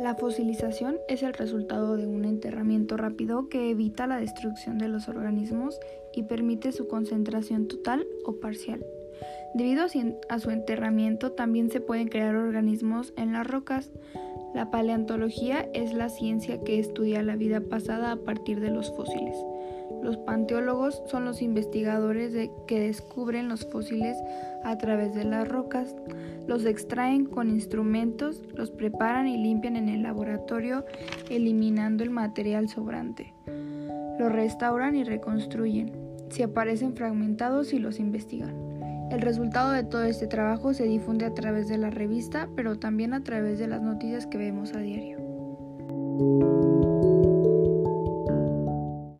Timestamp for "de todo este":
39.72-40.28